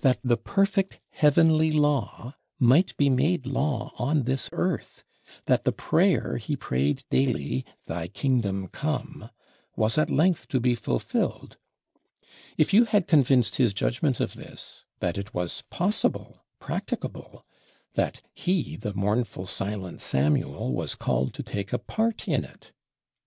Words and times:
That 0.00 0.18
the 0.24 0.38
perfect 0.38 0.98
Heavenly 1.10 1.70
Law 1.70 2.36
might 2.58 2.96
be 2.96 3.10
made 3.10 3.44
Law 3.44 3.92
on 3.98 4.22
this 4.22 4.48
Earth; 4.50 5.04
that 5.44 5.64
the 5.64 5.72
prayer 5.72 6.38
he 6.38 6.56
prayed 6.56 7.04
daily, 7.10 7.66
"Thy 7.84 8.08
kingdom 8.08 8.68
come," 8.68 9.28
was 9.76 9.98
at 9.98 10.08
length 10.08 10.48
to 10.48 10.58
be 10.58 10.74
fulfilled! 10.74 11.58
If 12.56 12.72
you 12.72 12.84
had 12.86 13.06
convinced 13.06 13.56
his 13.56 13.74
judgment 13.74 14.20
of 14.20 14.32
this; 14.36 14.86
that 15.00 15.18
it 15.18 15.34
was 15.34 15.62
possible, 15.68 16.46
practicable; 16.60 17.44
that 17.92 18.22
he 18.32 18.76
the 18.76 18.94
mournful 18.94 19.44
silent 19.44 20.00
Samuel 20.00 20.72
was 20.72 20.94
called 20.94 21.34
to 21.34 21.42
take 21.42 21.74
a 21.74 21.78
part 21.78 22.26
in 22.26 22.42
it! 22.42 22.72